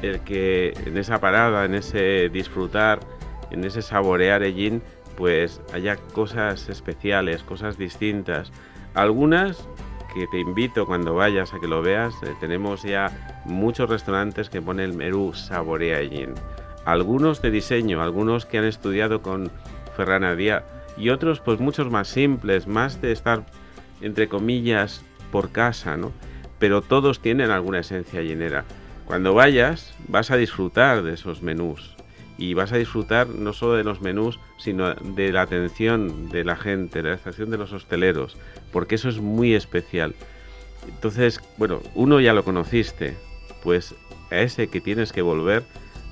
[0.00, 3.00] el que en esa parada, en ese disfrutar,
[3.50, 4.82] en ese saborear el gin,
[5.18, 8.50] pues haya cosas especiales, cosas distintas.
[8.94, 9.68] Algunas
[10.14, 14.62] que te invito cuando vayas a que lo veas, eh, tenemos ya muchos restaurantes que
[14.62, 16.32] ponen el menú Saborea Gin.
[16.84, 19.50] Algunos de diseño, algunos que han estudiado con
[19.96, 20.64] Ferran Adrià
[20.96, 23.44] y otros pues muchos más simples, más de estar
[24.00, 26.12] entre comillas por casa, ¿no?
[26.58, 28.64] Pero todos tienen alguna esencia llenera.
[29.06, 31.94] Cuando vayas vas a disfrutar de esos menús
[32.38, 36.56] y vas a disfrutar no solo de los menús, sino de la atención de la
[36.56, 38.36] gente, de la atención de los hosteleros,
[38.72, 40.14] porque eso es muy especial.
[40.88, 43.16] Entonces, bueno, uno ya lo conociste,
[43.62, 43.94] pues
[44.30, 45.62] a ese que tienes que volver,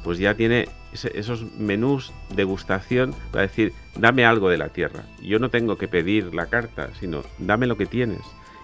[0.04, 5.04] pues ya tiene ese- esos menús degustación para decir, dame algo de la tierra.
[5.22, 8.20] Yo no tengo que pedir la carta, sino dame lo que tienes.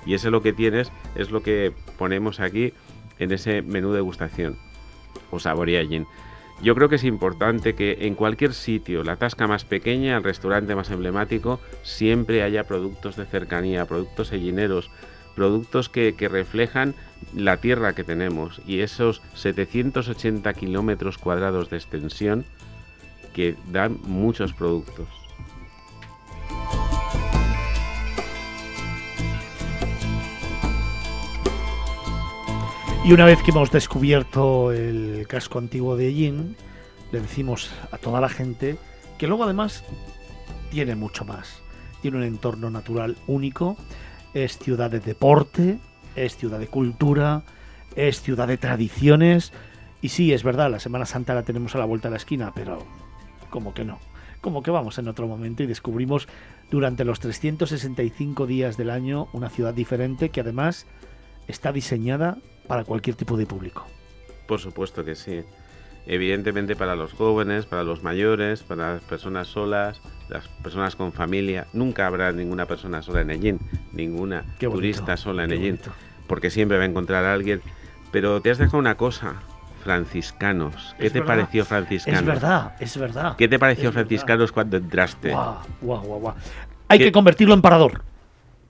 [0.07, 2.73] Y ese lo que tienes es lo que ponemos aquí
[3.19, 4.57] en ese menú degustación
[5.31, 6.07] o saborea gin.
[6.61, 10.75] Yo creo que es importante que en cualquier sitio, la tasca más pequeña, el restaurante
[10.75, 14.91] más emblemático, siempre haya productos de cercanía, productos sellineros,
[15.39, 16.97] productos que, que reflejan
[17.33, 22.45] la tierra que tenemos y esos 780 kilómetros cuadrados de extensión
[23.33, 25.07] que dan muchos productos.
[33.05, 36.57] Y una vez que hemos descubierto el casco antiguo de Yin,
[37.13, 38.77] le decimos a toda la gente
[39.19, 39.85] que luego además
[40.73, 41.63] tiene mucho más.
[42.03, 43.77] Tiene un entorno natural único,
[44.45, 45.79] es ciudad de deporte,
[46.17, 47.43] es ciudad de cultura,
[47.97, 49.53] es ciudad de tradiciones.
[50.01, 52.53] Y sí, es verdad, la Semana Santa la tenemos a la vuelta de la esquina,
[52.55, 52.85] pero
[53.51, 53.99] como que no.
[54.41, 56.29] Como que vamos en otro momento y descubrimos
[56.71, 60.87] durante los 365 días del año una ciudad diferente que además
[61.49, 63.87] está diseñada para cualquier tipo de público.
[64.47, 65.43] Por supuesto que sí.
[66.09, 71.67] Evidentemente para los jóvenes, para los mayores, para las personas solas, las personas con familia.
[71.73, 73.61] Nunca habrá ninguna persona sola en Ellín,
[73.93, 75.91] ninguna bonito, turista sola en Ellín, bonito.
[76.27, 77.61] porque siempre va a encontrar a alguien.
[78.11, 79.35] Pero te has dejado una cosa,
[79.85, 80.95] franciscanos.
[80.99, 82.21] ¿Qué Es te verdad, pareció franciscanos?
[82.21, 83.37] Es verdad, es verdad.
[83.37, 85.31] ¿Qué te pareció franciscanos cuando entraste?
[85.33, 86.35] Guau, guau, guau.
[86.89, 88.03] Hay ¿Qué- que convertirlo en parador.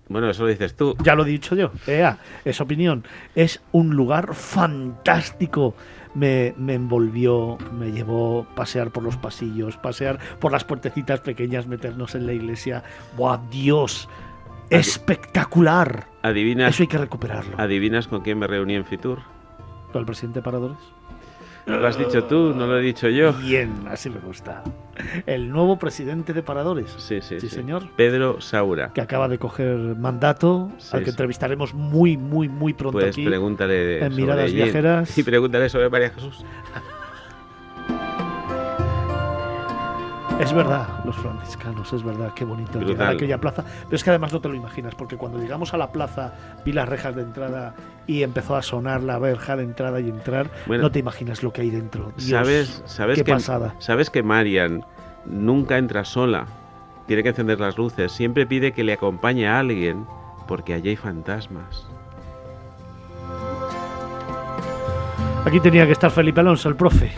[0.08, 0.96] Bueno, eso lo dices tú.
[1.04, 1.70] Ya lo he dicho yo.
[1.86, 3.04] Ea, es opinión.
[3.34, 5.74] Es un lugar fantástico.
[6.18, 12.16] Me, me envolvió, me llevó pasear por los pasillos, pasear por las puertecitas pequeñas, meternos
[12.16, 12.82] en la iglesia.
[13.16, 14.08] ¡Buah, Dios!
[14.68, 16.08] ¡Espectacular!
[16.22, 17.54] ¿Adivinas, Eso hay que recuperarlo.
[17.58, 19.20] ¿Adivinas con quién me reuní en Fitur?
[19.92, 20.78] ¿Con el presidente de Paradores?
[21.68, 23.32] Lo has dicho tú, no lo he dicho yo.
[23.34, 24.62] Bien, así me gusta.
[25.26, 26.94] El nuevo presidente de Paradores.
[26.98, 27.90] Sí, sí, Sí, señor.
[27.96, 28.92] Pedro Saura.
[28.92, 31.10] Que acaba de coger mandato, Sí, al que sí.
[31.10, 33.24] entrevistaremos muy, muy, muy pronto Pues aquí.
[33.24, 34.52] pregúntale en sobre Miradas.
[34.52, 35.18] Viajeras.
[35.18, 36.44] Y pregúntale sobre María Jesús.
[40.40, 43.06] Es verdad, los franciscanos, es verdad, qué bonito llegar Brutal.
[43.08, 43.64] a aquella plaza.
[43.84, 46.32] Pero es que además no te lo imaginas, porque cuando llegamos a la plaza,
[46.64, 47.74] vi las rejas de entrada
[48.06, 50.84] y empezó a sonar la verja de entrada y entrar, Bueno.
[50.84, 52.12] no te imaginas lo que hay dentro.
[52.16, 53.74] Dios, ¿Sabes, sabes qué que, pasada.
[53.80, 54.84] sabes que Marian
[55.26, 56.46] nunca entra sola.
[57.06, 58.12] Tiene que encender las luces.
[58.12, 60.06] Siempre pide que le acompañe a alguien
[60.46, 61.86] porque allí hay fantasmas.
[65.44, 67.10] Aquí tenía que estar Felipe Alonso, el profe.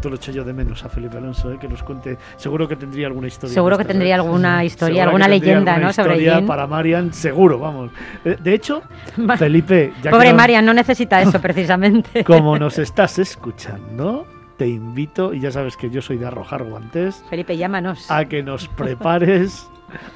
[0.00, 2.16] Cuánto lo echo yo de menos a Felipe Alonso, eh, que nos cuente.
[2.38, 3.52] Seguro que tendría alguna historia.
[3.52, 4.20] Seguro que tendría ¿eh?
[4.20, 5.92] alguna historia, alguna leyenda, alguna ¿no?
[5.92, 7.90] Sobre historia para Marian, seguro, vamos.
[8.24, 8.82] Eh, De hecho,
[9.38, 12.24] Felipe, ya que Pobre Marian, no necesita eso precisamente.
[12.24, 17.22] Como nos estás escuchando, te invito, y ya sabes que yo soy de arrojar guantes,
[17.28, 18.10] Felipe, llámanos.
[18.10, 19.68] a que nos prepares,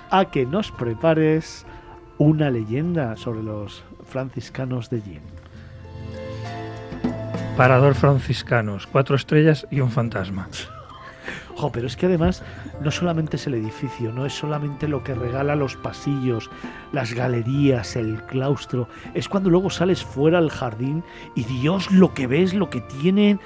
[0.09, 1.67] a que nos prepares
[2.17, 5.21] una leyenda sobre los franciscanos de Jin.
[7.57, 10.49] Parador franciscanos, cuatro estrellas y un fantasma.
[11.73, 12.43] Pero es que además
[12.83, 16.51] no solamente es el edificio, no es solamente lo que regala los pasillos,
[16.93, 21.05] las galerías, el claustro, es cuando luego sales fuera al jardín
[21.37, 23.39] y Dios lo que ves, lo que tiene,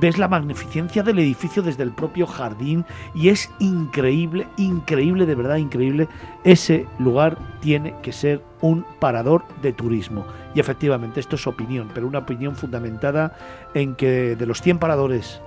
[0.00, 5.56] ves la magnificencia del edificio desde el propio jardín y es increíble, increíble, de verdad
[5.56, 6.08] increíble.
[6.44, 10.24] Ese lugar tiene que ser un parador de turismo.
[10.54, 13.36] Y efectivamente, esto es opinión, pero una opinión fundamentada
[13.74, 15.40] en que de los 100 paradores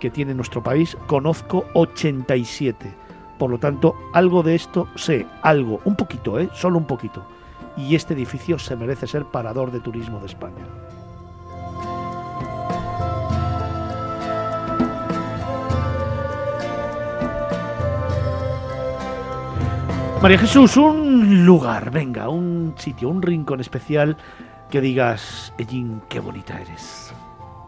[0.00, 2.92] que tiene nuestro país, conozco 87.
[3.38, 6.48] Por lo tanto, algo de esto sé, algo, un poquito, ¿eh?
[6.52, 7.24] solo un poquito.
[7.76, 10.66] Y este edificio se merece ser parador de turismo de España.
[20.22, 24.18] María Jesús, un lugar, venga, un sitio, un rincón especial
[24.70, 27.14] que digas, Ellín, qué bonita eres.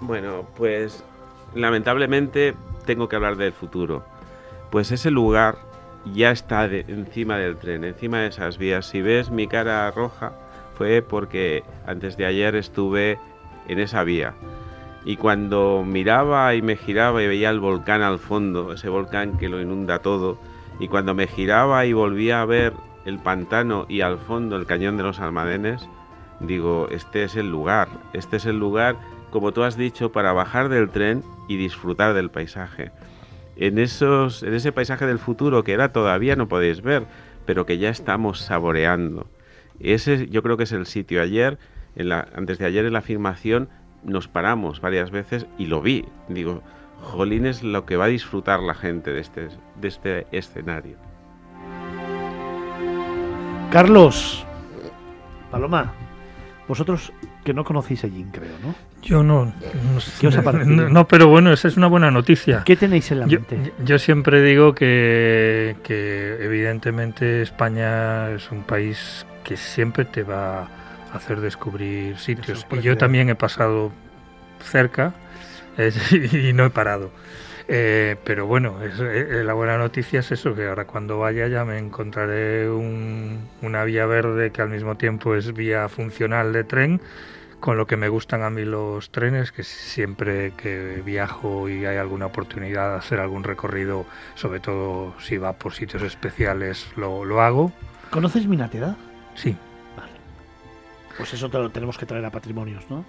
[0.03, 1.03] Bueno, pues
[1.55, 4.05] lamentablemente tengo que hablar del futuro.
[4.71, 5.57] Pues ese lugar
[6.05, 8.85] ya está encima del tren, encima de esas vías.
[8.85, 10.35] Si ves mi cara roja,
[10.77, 13.19] fue porque antes de ayer estuve
[13.67, 14.35] en esa vía.
[15.07, 19.49] Y cuando miraba y me giraba y veía el volcán al fondo, ese volcán que
[19.49, 20.37] lo inunda todo,
[20.83, 22.73] y cuando me giraba y volvía a ver
[23.05, 25.89] el pantano y al fondo el cañón de los almadenes,
[26.41, 28.97] digo, este es el lugar, este es el lugar,
[29.31, 32.91] como tú has dicho, para bajar del tren y disfrutar del paisaje.
[33.55, 37.05] En, esos, en ese paisaje del futuro que ahora todavía no podéis ver,
[37.47, 39.29] pero que ya estamos saboreando.
[39.79, 41.23] Ese yo creo que es el sitio.
[41.23, 41.59] Ayer,
[42.35, 43.69] antes de ayer en la afirmación,
[44.03, 46.07] nos paramos varias veces y lo vi.
[46.29, 46.61] Digo,
[47.03, 49.49] jolín es lo que va a disfrutar la gente de este,
[49.81, 50.97] de este escenario.
[53.71, 54.45] Carlos,
[55.51, 55.93] Paloma,
[56.69, 57.13] vosotros
[57.45, 58.75] que no conocéis a Jin, creo, ¿no?
[59.03, 59.47] Yo no.
[59.47, 59.53] No,
[60.21, 60.37] ¿Qué os
[60.67, 62.63] no, no, pero bueno, esa es una buena noticia.
[62.65, 63.73] ¿Qué tenéis en la Yo, mente?
[63.85, 70.69] yo siempre digo que, que evidentemente España es un país que siempre te va a
[71.15, 72.67] hacer descubrir sitios.
[72.71, 73.91] Y yo también he pasado
[74.61, 75.15] cerca
[75.77, 77.11] es- y no he parado.
[77.69, 81.65] Eh, pero bueno, es- eh, la buena noticia es eso, que ahora cuando vaya ya
[81.65, 87.01] me encontraré un- una vía verde que al mismo tiempo es vía funcional de tren,
[87.61, 91.97] con lo que me gustan a mí los trenes, que siempre que viajo y hay
[91.97, 94.05] alguna oportunidad de hacer algún recorrido,
[94.35, 97.73] sobre todo si va por sitios especiales, lo, lo hago.
[98.11, 98.97] ¿Conoces Minateda?
[99.37, 99.57] Sí.
[101.17, 103.05] Pues eso te lo tenemos que traer a patrimonios, ¿no?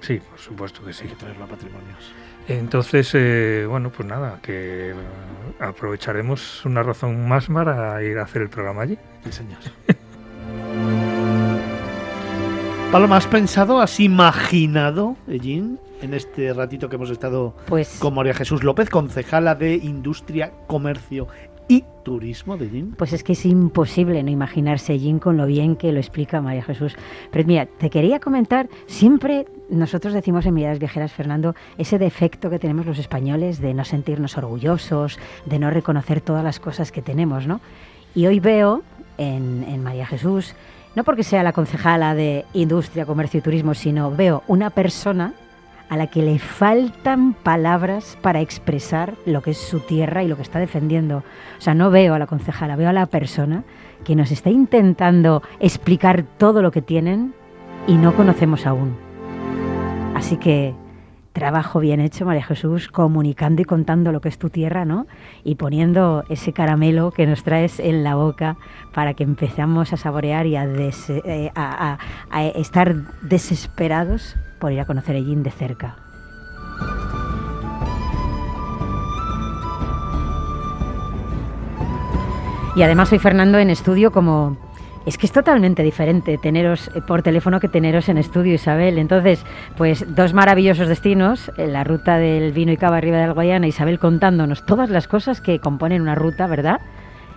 [0.00, 1.04] sí, por supuesto que sí.
[1.04, 2.12] Hay que traerlo a patrimonios.
[2.46, 4.94] Entonces, eh, bueno, pues nada, que eh,
[5.60, 8.98] aprovecharemos una razón más para ir a hacer el programa allí.
[9.24, 9.58] Sí, señor.
[12.92, 18.32] Paloma, ¿has pensado, has imaginado, Ellín, en este ratito que hemos estado Pues, con María
[18.32, 21.28] Jesús López, concejala de Industria, Comercio
[21.68, 22.94] y Turismo de Gin.
[22.96, 26.62] pues es que es imposible no imaginarse Jin con lo bien que lo explica María
[26.62, 26.96] Jesús.
[27.30, 32.58] Pero mira, te quería comentar, siempre nosotros decimos en Miradas Viajeras, Fernando, ese defecto que
[32.58, 37.46] tenemos los españoles de no sentirnos orgullosos, de no reconocer todas las cosas que tenemos,
[37.46, 37.60] ¿no?
[38.14, 38.82] Y hoy veo
[39.18, 40.54] en, en María Jesús,
[40.96, 45.34] no porque sea la concejala de Industria, Comercio y Turismo, sino veo una persona
[45.88, 50.36] a la que le faltan palabras para expresar lo que es su tierra y lo
[50.36, 51.18] que está defendiendo.
[51.58, 53.64] O sea, no veo a la concejala, veo a la persona
[54.04, 57.34] que nos está intentando explicar todo lo que tienen
[57.86, 58.96] y no conocemos aún.
[60.14, 60.74] Así que
[61.32, 65.06] trabajo bien hecho, María Jesús, comunicando y contando lo que es tu tierra, ¿no?
[65.44, 68.56] Y poniendo ese caramelo que nos traes en la boca
[68.92, 71.98] para que empezamos a saborear y a, eh, a
[72.54, 75.96] estar desesperados por ir a conocer Ellín de cerca.
[82.78, 84.56] Y además hoy Fernando en estudio como...
[85.04, 88.98] Es que es totalmente diferente teneros eh, por teléfono que teneros en estudio, Isabel.
[88.98, 89.44] Entonces,
[89.76, 93.98] pues dos maravillosos destinos, eh, la ruta del vino y cava arriba del Guayana, Isabel
[93.98, 96.80] contándonos todas las cosas que componen una ruta, ¿verdad?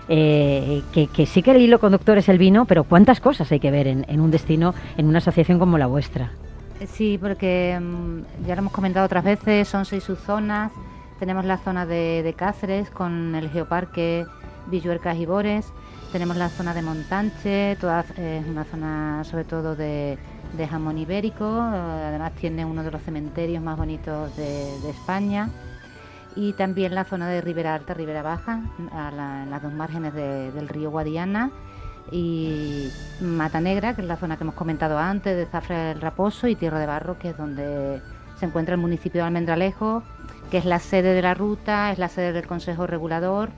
[0.09, 3.71] Eh, que, sí que el hilo conductor es el vino, pero cuántas cosas hay que
[3.71, 6.31] ver en un destino, en una asociación como la vuestra.
[6.87, 10.71] Sí, porque mm, ya lo hemos comentado otras veces, son seis subzonas.
[11.19, 14.25] Tenemos la zona de, de Cáceres con el geoparque
[14.67, 15.71] Villuercas y Bores.
[16.11, 20.17] Tenemos la zona de Montanche, toda, es una zona sobre todo de,
[20.69, 21.45] jamón ibérico.
[21.45, 25.49] eh, además tiene uno de los cementerios más bonitos de, España.
[26.35, 28.61] Y también la zona de Ribera Alta, Ribera Baja,
[28.93, 31.51] a la- en las dos márgenes de- del río Guadiana
[32.11, 32.89] y
[33.21, 36.55] Mata Negra, que es la zona que hemos comentado antes, de Zafra del Raposo y
[36.55, 38.01] Tierra de Barro, que es donde
[38.37, 40.03] se encuentra el municipio de Almendralejo,
[40.49, 43.49] que es la sede de la ruta, es la sede del Consejo Regulador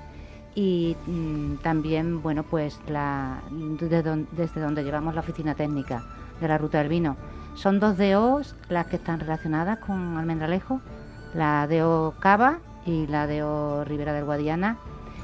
[0.56, 6.04] y mm, también, bueno, pues desde donde llevamos la oficina técnica
[6.40, 7.18] de la ruta del vino.
[7.56, 10.82] Son dos DOs las que están relacionadas con Almendralejo,
[11.34, 14.78] la DO Cava y la DO Ribera del Guadiana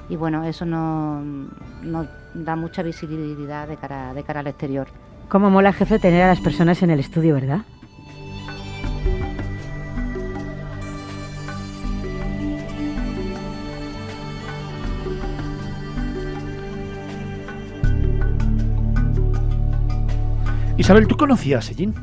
[0.10, 1.22] y bueno, eso no-
[2.34, 4.88] da mucha visibilidad de cara, de cara al exterior.
[5.28, 7.62] Cómo mola, jefe, tener a las personas en el estudio, ¿verdad?
[20.80, 21.94] Isabel, ¿tú conocías a Gin?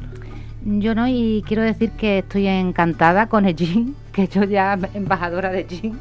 [0.62, 5.50] Yo no, y quiero decir que estoy encantada con el GIN, que yo ya embajadora
[5.50, 5.98] de GIN,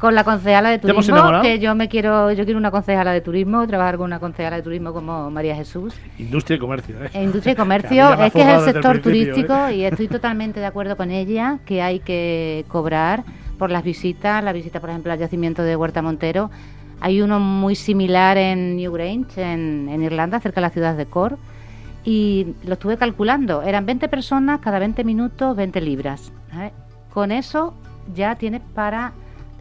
[0.00, 3.12] con la concejala de ¿Te hemos turismo, que yo me quiero, yo quiero una concejala
[3.12, 5.94] de turismo, trabajar con una concejala de turismo como María Jesús.
[6.18, 7.10] Industria y Comercio, ¿eh?
[7.12, 9.76] En industria y comercio es que es el sector principio, turístico ¿eh?
[9.76, 13.24] y estoy totalmente de acuerdo con ella que hay que cobrar
[13.58, 16.50] por las visitas, la visita por ejemplo al yacimiento de Huerta Montero.
[17.02, 21.38] Hay uno muy similar en Newgrange, en, en Irlanda, cerca de la ciudad de Cork,
[22.04, 23.62] y lo estuve calculando.
[23.62, 26.32] Eran 20 personas, cada 20 minutos, 20 libras.
[26.50, 26.72] ¿sabes?
[27.12, 27.74] Con eso
[28.14, 29.12] ya tienes para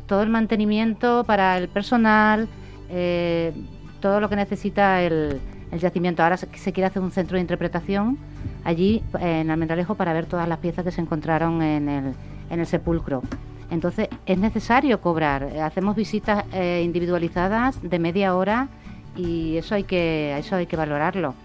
[0.10, 2.50] todo el mantenimiento, para el personal,
[2.90, 3.54] eh,
[4.02, 5.40] todo lo que necesita el,
[5.80, 6.24] yacimiento.
[6.24, 8.18] Ahora se, quiere hacer un centro de interpretación
[8.64, 12.14] allí en Almendralejo para ver todas las piezas que se encontraron en el,
[12.50, 13.22] en el sepulcro.
[13.70, 15.44] Entonces es necesario cobrar.
[15.62, 18.68] Hacemos visitas eh, individualizadas de media hora
[19.16, 21.36] y eso hay que eso hay que valorarlo.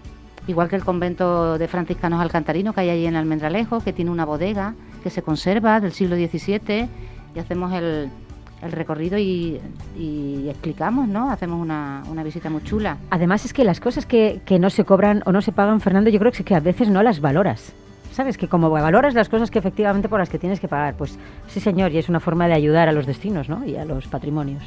[0.47, 4.25] Igual que el convento de franciscanos alcantarinos que hay allí en Almendralejo, que tiene una
[4.25, 6.89] bodega que se conserva del siglo XVII
[7.35, 8.09] y hacemos el,
[8.61, 9.59] el recorrido y,
[9.97, 11.29] y explicamos, ¿no?
[11.29, 12.97] Hacemos una, una visita muy chula.
[13.09, 16.09] Además es que las cosas que, que no se cobran o no se pagan, Fernando,
[16.09, 17.73] yo creo que, es que a veces no las valoras.
[18.11, 18.37] ¿Sabes?
[18.37, 21.59] Que como valoras las cosas que efectivamente por las que tienes que pagar, pues sí
[21.59, 23.65] señor, y es una forma de ayudar a los destinos, ¿no?
[23.65, 24.63] Y a los patrimonios.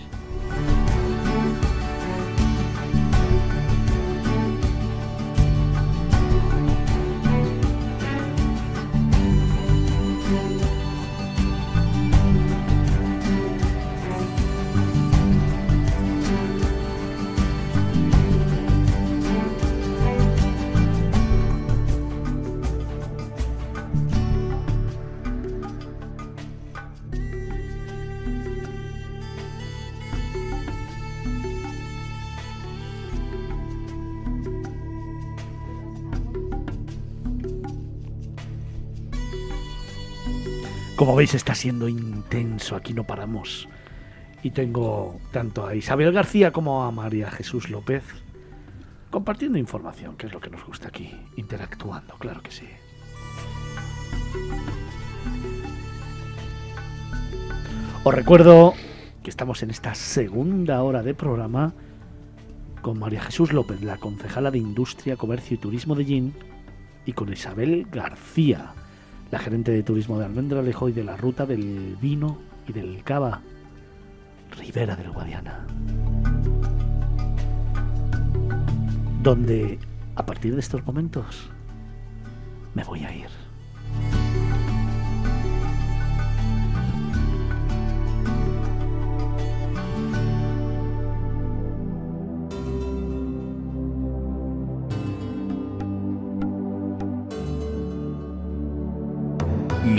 [40.99, 43.69] Como veis está siendo intenso, aquí no paramos.
[44.43, 48.03] Y tengo tanto a Isabel García como a María Jesús López
[49.09, 52.67] compartiendo información, que es lo que nos gusta aquí, interactuando, claro que sí.
[58.03, 58.75] Os recuerdo
[59.23, 61.75] que estamos en esta segunda hora de programa
[62.83, 66.35] con María Jesús López, la concejala de Industria, Comercio y Turismo de Gin,
[67.07, 68.75] y con Isabel García,
[69.31, 73.43] la gerente de turismo de Almendralejo y de la ruta del vino y del cava,
[74.59, 75.67] Ribera del Guadiana.
[79.23, 79.79] Donde,
[80.15, 81.51] a partir de estos momentos,
[82.75, 83.48] me voy a ir.